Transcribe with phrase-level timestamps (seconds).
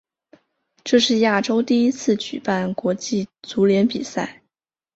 [0.83, 4.41] 这是亚洲第一次举办国际足联比赛。